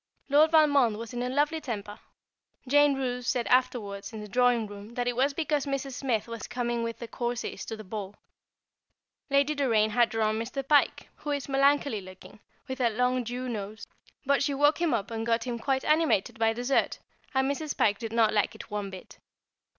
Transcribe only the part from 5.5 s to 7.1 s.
Mrs. Smith was coming with the